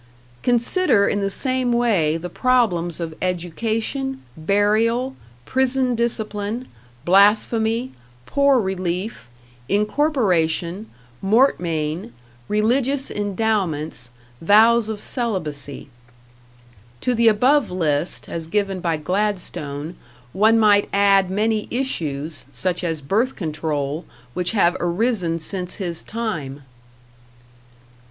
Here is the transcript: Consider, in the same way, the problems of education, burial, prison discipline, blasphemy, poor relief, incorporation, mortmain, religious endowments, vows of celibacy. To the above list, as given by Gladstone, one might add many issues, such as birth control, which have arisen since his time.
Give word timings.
Consider, 0.41 1.07
in 1.07 1.21
the 1.21 1.29
same 1.29 1.71
way, 1.71 2.17
the 2.17 2.27
problems 2.27 2.99
of 2.99 3.13
education, 3.21 4.23
burial, 4.35 5.15
prison 5.45 5.93
discipline, 5.93 6.67
blasphemy, 7.05 7.91
poor 8.25 8.59
relief, 8.59 9.27
incorporation, 9.69 10.89
mortmain, 11.23 12.13
religious 12.47 13.11
endowments, 13.11 14.09
vows 14.41 14.89
of 14.89 14.99
celibacy. 14.99 15.87
To 17.01 17.13
the 17.13 17.27
above 17.27 17.69
list, 17.69 18.27
as 18.27 18.47
given 18.47 18.79
by 18.79 18.97
Gladstone, 18.97 19.97
one 20.33 20.57
might 20.57 20.89
add 20.91 21.29
many 21.29 21.67
issues, 21.69 22.45
such 22.51 22.83
as 22.83 23.03
birth 23.03 23.35
control, 23.35 24.05
which 24.33 24.53
have 24.53 24.75
arisen 24.79 25.37
since 25.37 25.75
his 25.75 26.01
time. 26.01 26.63